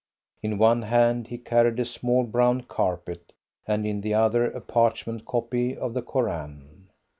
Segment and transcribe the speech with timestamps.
[0.41, 3.33] In one hand he carried a small brown carpet,
[3.67, 6.89] and in the other a parchment copy of the Koran.